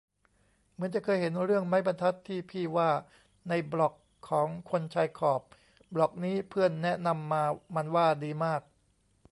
[0.73, 2.89] เหมือนจะเคยเห็นเรื่องไม้บรรทัดที่พี่ว่า
[3.49, 3.93] ในบล็อก
[4.29, 5.41] ของคนชายขอบ
[5.93, 7.43] บล็อกนี้เพื่อนแนะนำมา
[7.75, 8.61] มันว่าดีมาก